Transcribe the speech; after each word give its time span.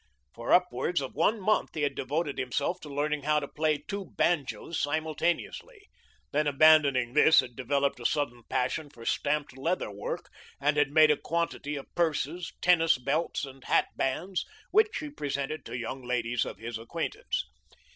For 0.33 0.51
upwards 0.51 0.99
of 0.99 1.13
one 1.13 1.39
month 1.39 1.75
he 1.75 1.83
had 1.83 1.93
devoted 1.93 2.39
himself 2.39 2.79
to 2.79 2.89
learning 2.89 3.21
how 3.21 3.39
to 3.39 3.47
play 3.47 3.77
two 3.77 4.03
banjos 4.17 4.81
simultaneously, 4.81 5.89
then 6.31 6.47
abandoning 6.47 7.13
this 7.13 7.39
had 7.39 7.55
developed 7.55 7.99
a 7.99 8.05
sudden 8.07 8.41
passion 8.49 8.89
for 8.89 9.05
stamped 9.05 9.55
leather 9.55 9.91
work 9.91 10.31
and 10.59 10.75
had 10.75 10.89
made 10.89 11.11
a 11.11 11.17
quantity 11.17 11.75
of 11.75 11.93
purses, 11.93 12.51
tennis 12.61 12.97
belts, 12.97 13.45
and 13.45 13.63
hat 13.65 13.89
bands, 13.95 14.43
which 14.71 14.97
he 15.01 15.11
presented 15.11 15.63
to 15.65 15.77
young 15.77 16.01
ladies 16.03 16.45
of 16.45 16.57
his 16.57 16.79
acquaintance. 16.79 17.45